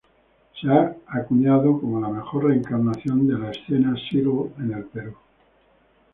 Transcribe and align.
Se 0.59 0.67
ha 0.67 0.95
acuñado 1.05 1.79
como 1.79 1.99
la 2.01 2.07
mejor 2.09 2.45
"reencarnación" 2.45 3.27
de 3.27 3.37
la 3.37 3.51
escena 3.51 3.93
Seattle 3.95 4.51
en 4.57 4.73
el 4.73 4.83
Perú. 4.85 5.15